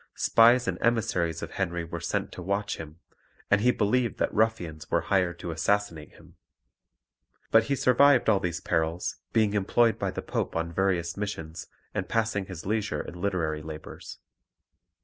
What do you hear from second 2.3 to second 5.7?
to watch him, and he believed that ruffians were hired to